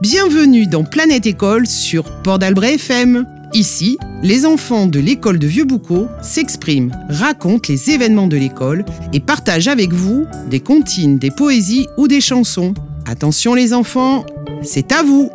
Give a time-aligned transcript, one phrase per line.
[0.00, 3.26] Bienvenue dans Planète École sur Port d'Albret FM.
[3.52, 9.66] Ici, les enfants de l'école de Vieux-Boucau s'expriment, racontent les événements de l'école et partagent
[9.66, 12.74] avec vous des comptines, des poésies ou des chansons.
[13.08, 14.24] Attention les enfants,
[14.62, 15.32] c'est à vous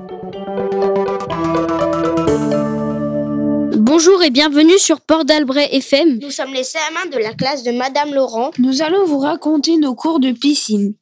[3.75, 6.20] Bonjour et bienvenue sur Port d'Albret FM.
[6.21, 8.52] Nous sommes les CM1 de la classe de Madame Laurent.
[8.59, 10.93] Nous allons vous raconter nos cours de piscine.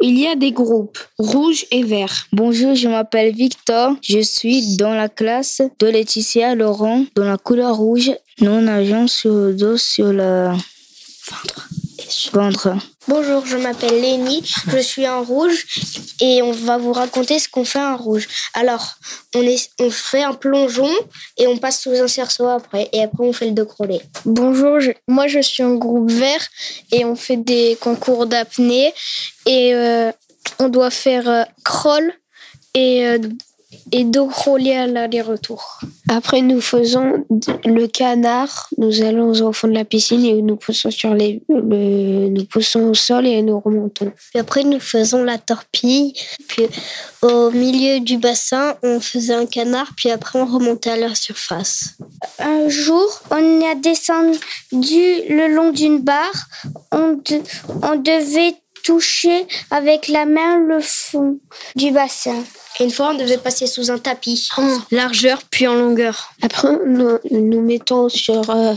[0.00, 2.26] Il y a des groupes, rouge et vert.
[2.32, 3.94] Bonjour, je m'appelle Victor.
[4.02, 8.12] Je suis dans la classe de Laetitia Laurent, dans la couleur rouge.
[8.40, 10.50] Nous nageons sur le dos, sur le
[13.08, 15.66] Bonjour, je m'appelle Lénie, je suis en rouge
[16.20, 18.26] et on va vous raconter ce qu'on fait en rouge.
[18.54, 18.94] Alors,
[19.34, 20.88] on, est, on fait un plongeon
[21.36, 24.00] et on passe sous un cerceau après et après on fait le dos crawlé.
[24.24, 26.46] Bonjour, je- moi je suis en groupe vert
[26.92, 28.92] et on fait des concours d'apnée
[29.46, 30.10] et euh,
[30.58, 32.12] on doit faire euh, crawl
[32.74, 33.18] et, euh,
[33.92, 35.80] et dos crawlé à l'aller-retour.
[36.08, 37.24] Après, nous faisons
[37.64, 38.68] le canard.
[38.78, 42.80] Nous allons au fond de la piscine et nous poussons sur les, le- nous poussons
[42.90, 44.12] au sol et nous remontons.
[44.30, 46.14] Puis après nous faisons la torpille.
[46.48, 46.66] Puis
[47.22, 49.92] au milieu du bassin, on faisait un canard.
[49.96, 51.94] Puis après on remontait à la surface.
[52.38, 54.28] Un jour, on a descendu
[54.72, 56.44] le long d'une barre.
[56.92, 57.42] On, de-
[57.82, 61.38] on devait toucher avec la main le fond
[61.74, 62.44] du bassin.
[62.80, 64.48] Une fois on devait passer sous un tapis.
[64.56, 66.30] En largeur puis en longueur.
[66.42, 68.74] Après, nous nous mettons sur euh,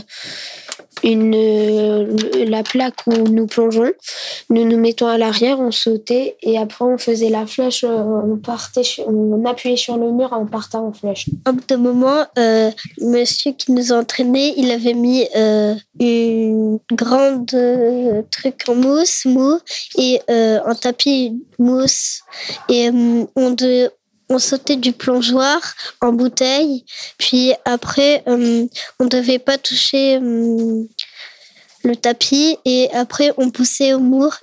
[1.04, 3.92] une, euh, la plaque où nous plongeons.
[4.50, 7.84] Nous nous mettons à l'arrière, on sautait et après on faisait la flèche.
[7.84, 7.88] euh,
[8.32, 11.26] On partait, on appuyait sur le mur en partant en flèche.
[11.46, 18.22] Un de moment, euh, monsieur qui nous entraînait, il avait mis euh, une grande euh,
[18.30, 19.58] truc en mousse mou
[19.96, 22.20] et un tapis mousse
[22.68, 22.90] et
[23.36, 23.90] on de
[24.28, 25.60] on sautait du plongeoir
[26.00, 26.84] en bouteille,
[27.18, 28.66] puis après euh,
[29.00, 30.84] on devait pas toucher euh,
[31.84, 34.38] le tapis et après on poussait au mur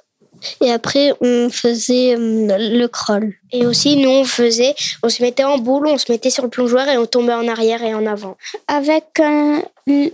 [0.62, 3.34] et après on faisait euh, le crawl.
[3.52, 6.50] Et aussi nous on faisait on se mettait en boule, on se mettait sur le
[6.50, 8.38] plongeoir et on tombait en arrière et en avant.
[8.68, 9.62] Avec un,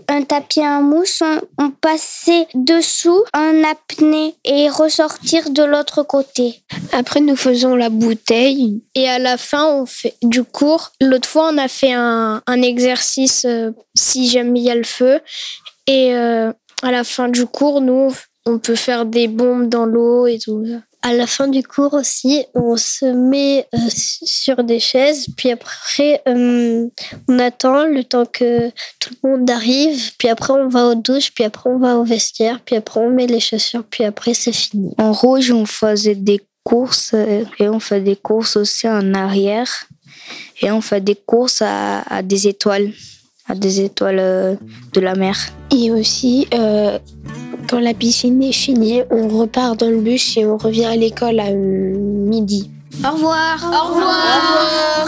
[0.07, 6.61] un tapis en mousse, on, on passait dessous en apnée et ressortir de l'autre côté.
[6.91, 8.81] Après, nous faisons la bouteille.
[8.95, 10.91] Et à la fin, on fait du cours.
[10.99, 14.83] L'autre fois, on a fait un, un exercice euh, si jamais il y a le
[14.83, 15.19] feu.
[15.87, 16.51] Et euh,
[16.83, 18.13] à la fin du cours, nous,
[18.45, 20.81] on peut faire des bombes dans l'eau et tout ça.
[21.03, 26.21] À la fin du cours aussi, on se met euh, sur des chaises, puis après
[26.27, 26.87] euh,
[27.27, 28.69] on attend le temps que
[28.99, 32.03] tout le monde arrive, puis après on va aux douches, puis après on va au
[32.03, 34.93] vestiaire, puis après on met les chaussures, puis après c'est fini.
[34.99, 39.87] En rouge, on faisait des courses euh, et on fait des courses aussi en arrière.
[40.61, 42.93] Et on fait des courses à, à des étoiles,
[43.47, 44.59] à des étoiles
[44.93, 45.35] de la mer.
[45.71, 46.99] Et aussi, euh,
[47.69, 51.39] quand la piscine est finie, on repart dans le bus et on revient à l'école
[51.39, 52.69] à euh, midi.
[53.03, 53.57] Au revoir.
[53.63, 55.07] Au revoir.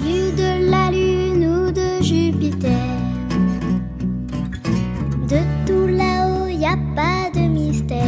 [0.00, 2.70] Vue de la Lune ou de Jupiter,
[5.28, 7.98] de tout là-haut, y a pas de mystère.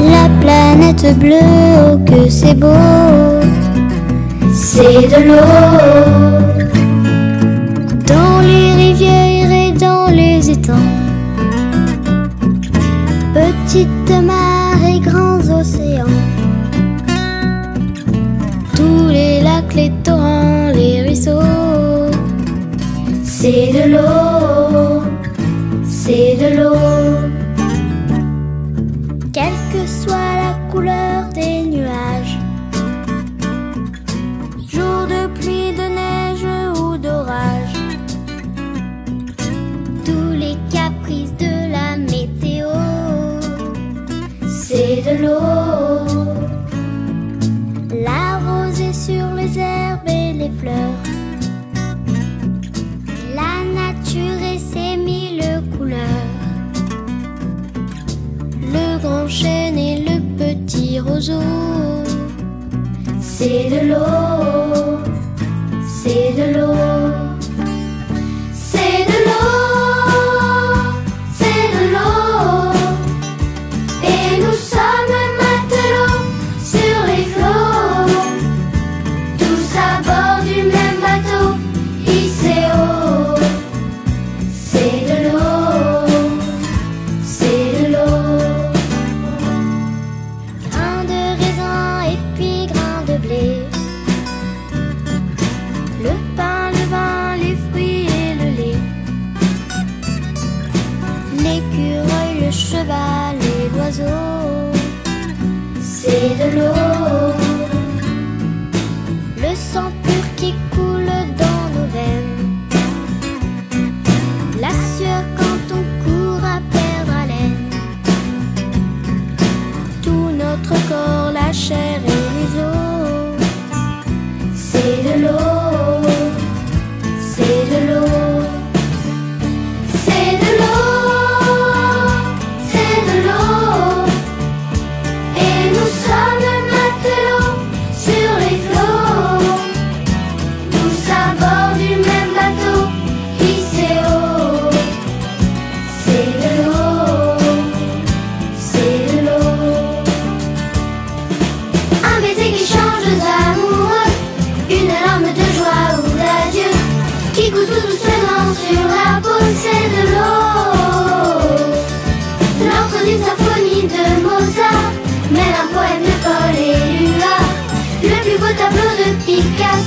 [0.00, 1.36] La planète bleue,
[1.92, 2.68] oh que c'est beau,
[4.52, 6.48] c'est de l'eau.
[8.06, 9.27] Dans les rivières
[14.18, 16.06] petites mares et grands océans.
[18.74, 22.10] Tous les lacs, les torrents, les ruisseaux,
[23.24, 25.02] c'est de l'eau,
[25.84, 26.87] c'est de l'eau.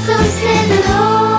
[0.01, 1.31] Picasso, c'est de l'eau.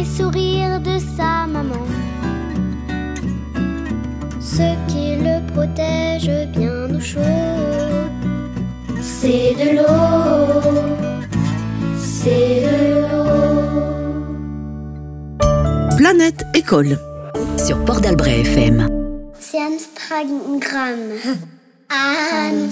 [0.00, 1.84] Premier sourire de sa maman.
[4.40, 7.20] Ce qui le protège bien au chaud.
[9.00, 10.62] C'est de l'eau,
[11.98, 13.60] c'est de l'eau.
[15.96, 16.98] Planète École
[17.58, 18.88] sur Port d'Albret FM.
[19.38, 21.00] C'est Amstramgram.
[21.90, 22.70] Amstramgram.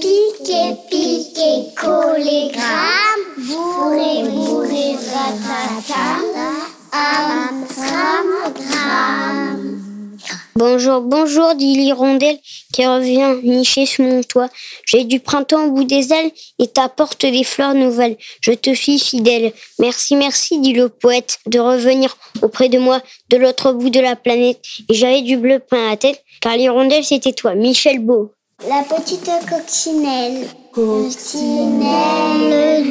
[0.00, 1.51] Piqué, piqué,
[10.84, 12.38] Bonjour, bonjour, dit l'hirondelle
[12.72, 14.48] qui revient nicher sous mon toit.
[14.84, 18.16] J'ai du printemps au bout des ailes et t'apporte des fleurs nouvelles.
[18.40, 19.52] Je te suis fidèle.
[19.78, 23.00] Merci, merci, dit le poète, de revenir auprès de moi
[23.30, 24.58] de l'autre bout de la planète.
[24.88, 28.32] Et j'avais du bleu plein la tête, car l'hirondelle c'était toi, Michel Beau.
[28.68, 30.48] La petite coccinelle.
[30.72, 31.82] Coccinelle,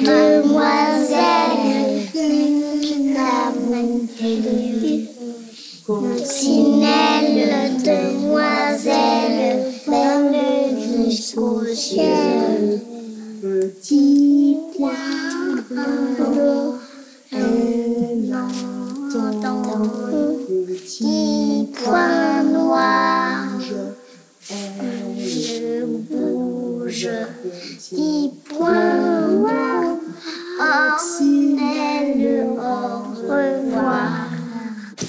[0.02, 1.51] demoiselle,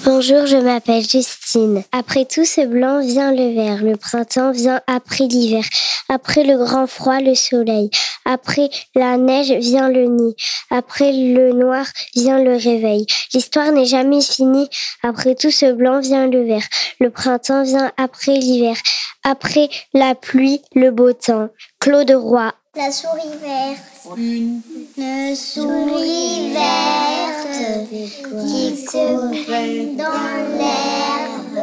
[0.05, 1.81] Bonjour, je m'appelle Justine.
[1.93, 5.63] Après tout ce blanc vient le vert, le printemps vient après l'hiver,
[6.09, 7.89] après le grand froid, le soleil,
[8.25, 10.35] après la neige vient le nid,
[10.69, 13.05] après le noir vient le réveil.
[13.33, 14.67] L'histoire n'est jamais finie,
[15.03, 16.67] après tout ce blanc vient le vert,
[16.99, 18.75] le printemps vient après l'hiver,
[19.23, 21.47] après la pluie, le beau temps.
[21.79, 22.51] Claude Roy.
[22.75, 24.17] La souris verte.
[24.17, 27.87] Une souris verte
[28.47, 31.59] qui courait dans l'herbe.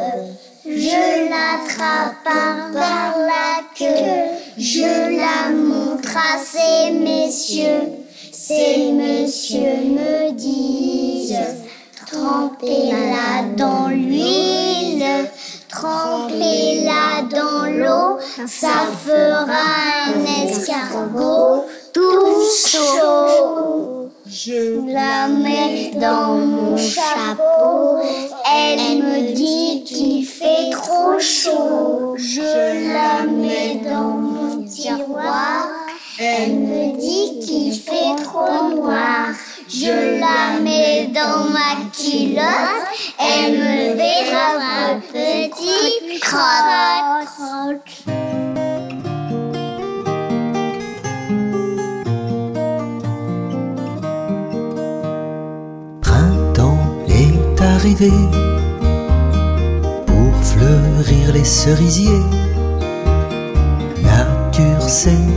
[0.65, 4.37] Je l'attrape par la queue.
[4.57, 7.89] Je la montre à ces messieurs.
[8.31, 9.00] Ces messieurs
[18.47, 19.45] ça fera
[20.07, 24.09] un escargot tout chaud.
[24.27, 27.99] Je la mets dans mon chapeau,
[28.45, 32.15] elle me dit qu'il fait trop chaud.
[32.17, 35.30] Je la mets dans mon tiroir,
[60.07, 62.23] pour fleurir les cerisiers.
[64.01, 65.30] Nature s'est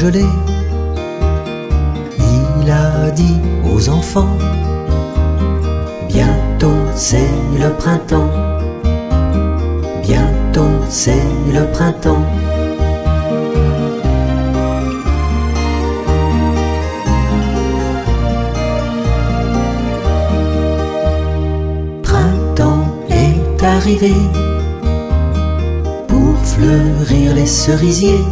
[0.00, 0.14] Il
[2.70, 4.38] a dit aux enfants
[6.06, 7.28] Bientôt c'est
[7.58, 8.30] le printemps.
[10.02, 12.24] Bientôt c'est le printemps.
[22.04, 24.14] Printemps est arrivé
[26.06, 28.24] pour fleurir les cerisiers.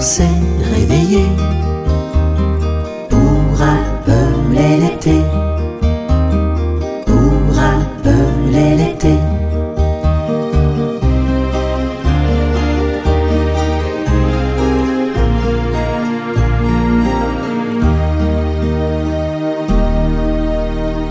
[0.00, 0.24] S'est
[0.74, 1.28] réveillée
[3.10, 5.20] pour appeler l'été.
[7.04, 9.14] Pour appeler l'été.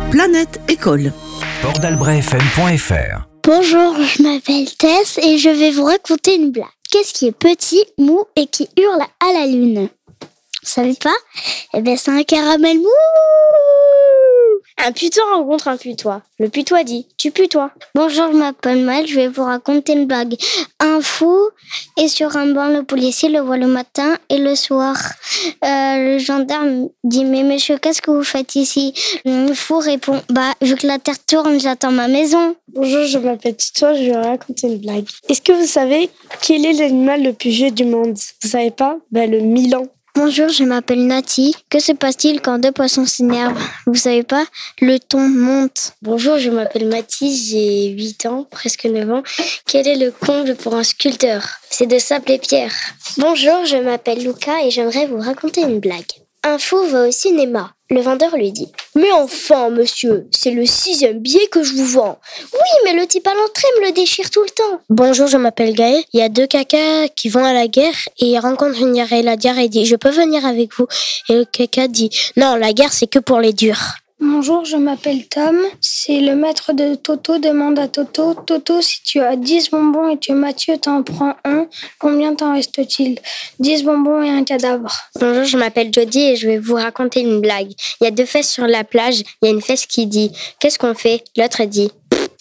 [0.10, 1.13] Planète École.
[3.43, 6.78] Bonjour, je m'appelle Tess et je vais vous raconter une blague.
[6.91, 9.89] Qu'est-ce qui est petit, mou et qui hurle à la lune.
[10.22, 11.15] Vous savez pas
[11.75, 12.88] Eh bien, c'est un caramel mou
[14.81, 16.21] Un putois rencontre un putois.
[16.39, 17.71] Le putois dit Tu putois.
[17.95, 20.36] Bonjour, je m'appelle Mal, je vais vous raconter une blague.
[20.79, 21.50] Un fou
[21.98, 24.95] est sur un banc, le policier le voit le matin et le soir.
[25.65, 28.93] Euh, le gendarme dit Mais monsieur, qu'est-ce que vous faites ici?
[29.25, 32.55] Le fou répond Bah, vu que la terre tourne, j'attends ma maison.
[32.69, 35.07] Bonjour, je m'appelle Tito, je vais vous raconter une blague.
[35.27, 36.09] Est-ce que vous savez
[36.41, 38.17] quel est l'animal le plus vieux du monde?
[38.41, 38.98] Vous savez pas?
[39.12, 39.88] Ben le Milan.
[40.22, 41.56] Bonjour, je m'appelle Nati.
[41.70, 43.58] Que se passe-t-il quand deux poissons s'énervent?
[43.86, 44.44] Vous savez pas?
[44.82, 45.94] Le ton monte.
[46.02, 49.24] Bonjour, je m'appelle Mathis, j'ai 8 ans, presque 9 ans.
[49.66, 51.48] Quel est le comble pour un sculpteur?
[51.70, 52.76] C'est de sable et pierre.
[53.18, 56.12] Bonjour, je m'appelle Luca et j'aimerais vous raconter une blague.
[56.46, 57.74] Un fou va au cinéma.
[57.89, 62.17] Le vendeur lui dit Mais enfin, monsieur, c'est le sixième billet que je vous vends.
[62.53, 64.79] Oui, mais le type à l'entrée me le déchire tout le temps.
[64.89, 66.01] Bonjour, je m'appelle Gaël.
[66.13, 69.22] Il y a deux caca qui vont à la guerre et ils rencontrent une diarrhée.
[69.22, 70.88] La diarrhée dit Je peux venir avec vous
[71.27, 73.96] Et le caca dit Non, la guerre c'est que pour les durs.
[74.22, 75.58] Bonjour, je m'appelle Tom.
[75.80, 80.18] C'est le maître de Toto demande à Toto Toto, si tu as 10 bonbons et
[80.18, 81.68] tu es Mathieu, t'en prends un,
[82.00, 83.18] combien t'en reste-t-il?
[83.60, 84.94] 10 bonbons et un cadavre.
[85.22, 87.72] Bonjour, je m'appelle Jody et je vais vous raconter une blague.
[88.02, 89.22] Il y a deux fesses sur la plage.
[89.42, 91.24] Il y a une fesse qui dit Qu'est-ce qu'on fait?
[91.38, 91.90] L'autre dit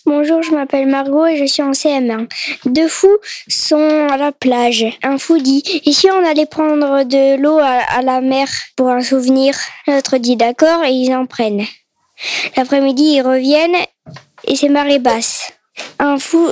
[0.09, 2.29] Bonjour, je m'appelle Margot et je suis en CM1.
[2.65, 4.87] Deux fous sont à la plage.
[5.03, 8.89] Un fou dit Et si on allait prendre de l'eau à, à la mer pour
[8.89, 9.55] un souvenir
[9.87, 11.67] L'autre dit D'accord et ils en prennent.
[12.57, 13.77] L'après-midi, ils reviennent
[14.45, 15.53] et c'est marée basse.
[15.99, 16.49] Un fou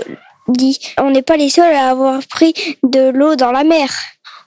[0.49, 3.89] dit On n'est pas les seuls à avoir pris de l'eau dans la mer.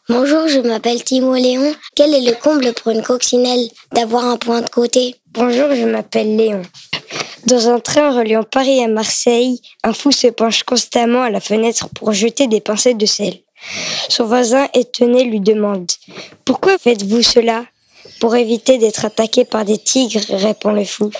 [0.07, 1.73] Bonjour, je m'appelle Timo Léon.
[1.95, 5.15] Quel est le comble pour une coccinelle D'avoir un point de côté?
[5.33, 6.61] Bonjour, je m'appelle Léon.
[7.45, 11.89] Dans un train reliant Paris à Marseille, un fou se penche constamment à la fenêtre
[11.89, 13.33] pour jeter des pincettes de sel.
[14.07, 15.89] Son voisin étonné lui demande
[16.45, 17.65] Pourquoi faites-vous cela?
[18.19, 21.11] Pour éviter d'être attaqué par des tigres, répond le fou.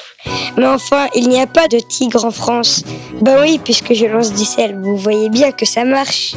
[0.58, 2.84] Mais enfin, il n'y a pas de tigre en France.
[3.22, 6.36] Ben oui, puisque je lance du sel, vous voyez bien que ça marche.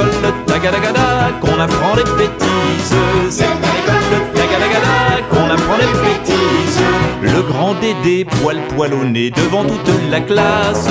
[0.00, 2.94] L'école de Tagadagada qu'on apprend les bêtises.
[3.28, 6.80] C'est à l'école de Tagadagada qu'on apprend les bêtises.
[7.22, 10.88] Le grand Dédé, poil poil au nez devant toute la classe.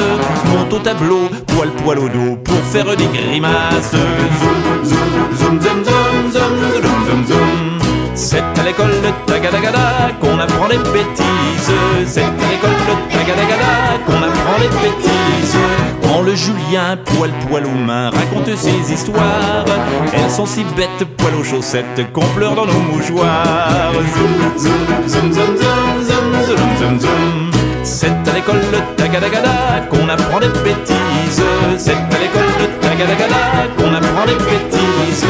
[0.51, 3.91] Monte au tableau, poil poil au dos pour faire des grimaces.
[3.91, 7.79] Zoom, zoom, zoom, zoom, zoom, zoom, zoom, zoom, zoom.
[8.15, 12.19] C'est à l'école de Tagadagada qu'on apprend les bêtises.
[16.39, 19.65] Julien, poil poil aux mains, raconte ses histoires.
[20.13, 23.91] Elles sont si bêtes, poil aux chaussettes, qu'on pleure dans nos mouchoirs.
[24.15, 25.63] Zoom, zoom, zoom, zoom, zoom,
[26.03, 27.51] zoom, zoom, zoom, zoom
[27.83, 31.43] C'est à l'école de Tagadagada qu'on apprend des bêtises.
[31.77, 33.35] C'est à l'école de Tagadagada
[33.77, 35.25] qu'on apprend des bêtises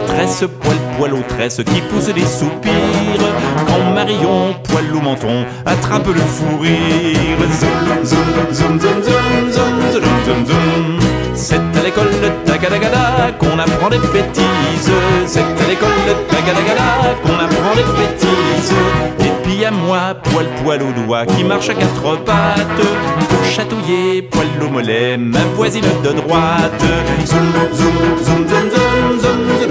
[0.00, 3.26] maîtresse, poil poil aux tresses qui pousse des soupirs.
[3.66, 7.40] Quand Marion, poil au menton, attrape le fou rire.
[7.60, 10.98] Zoom, zoom, zoom, zoom, zoom, zoom, zoom,
[11.34, 14.92] C'est à l'école de Tagadagada qu'on apprend des bêtises.
[15.26, 16.88] C'est à l'école de Tagadagada
[17.22, 18.74] qu'on apprend des bêtises.
[19.20, 22.86] Et puis à moi, poil poil au doigt qui marche à quatre pattes.
[23.30, 26.84] Pour chatouiller, poil au mollet, ma voisine de droite.
[27.24, 29.60] zoom, zoom, zoom, zoom, zoom, zoom.
[29.60, 29.65] zoom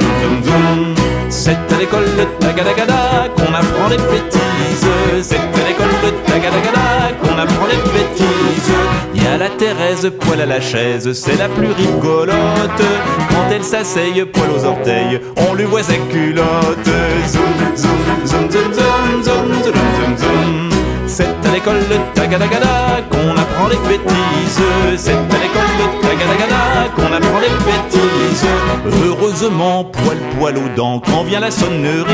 [1.30, 4.88] c'est à l'école de Tagadagada qu'on apprend les bêtises.
[5.22, 8.72] C'est à l'école de Tagadagada qu'on apprend les bêtises.
[9.14, 12.84] Y a la Thérèse, poil à la chaise, c'est la plus rigolote.
[13.30, 16.90] Quand elle s'asseye, poil aux orteils, on lui voit sa culotte.
[17.28, 17.44] Zoom,
[17.76, 20.70] zoom, zoom, zoom, zoom, zoom, zoom, zoom, zoom.
[21.08, 24.62] C'est à l'école de Tagadagada qu'on apprend les bêtises.
[24.98, 28.46] C'est à l'école de Tagadagada qu'on apprend les bêtises.
[29.06, 32.06] Heureusement, poil poil aux dents, quand vient la sonnerie,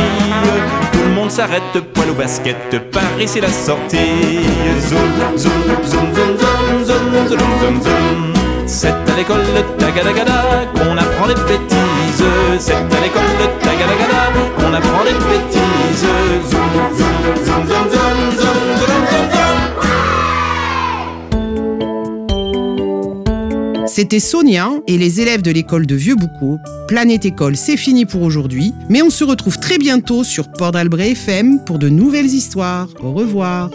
[0.92, 4.42] tout le monde s'arrête, poil au basket, par ici la sortie.
[4.88, 5.52] Zoom, zoom,
[5.84, 8.34] zoom, zoom, zoom, zoom, zoom, zoom, zoom.
[8.66, 12.24] C'est à l'école de Tagadagada qu'on apprend les bêtises.
[12.60, 14.24] C'est à l'école de Tagadagada
[14.58, 16.06] qu'on apprend les bêtises.
[16.50, 18.01] Zoom, zoom, zoom, zoom, zoom,
[24.02, 26.58] C'était Sonia et les élèves de l'école de Vieux-Boucau.
[26.88, 31.12] Planète École, c'est fini pour aujourd'hui, mais on se retrouve très bientôt sur Port d'Albret
[31.12, 32.88] FM pour de nouvelles histoires.
[33.00, 33.70] Au revoir.